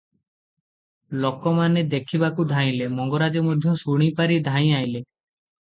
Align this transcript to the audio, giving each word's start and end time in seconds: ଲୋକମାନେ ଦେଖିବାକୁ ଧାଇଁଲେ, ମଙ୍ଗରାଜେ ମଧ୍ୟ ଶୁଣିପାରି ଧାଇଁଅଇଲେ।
ଲୋକମାନେ 1.25 1.83
ଦେଖିବାକୁ 1.91 2.47
ଧାଇଁଲେ, 2.53 2.89
ମଙ୍ଗରାଜେ 2.97 3.47
ମଧ୍ୟ 3.51 3.77
ଶୁଣିପାରି 3.85 4.43
ଧାଇଁଅଇଲେ। 4.51 5.07